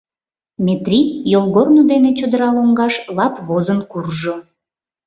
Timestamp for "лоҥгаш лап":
2.55-3.35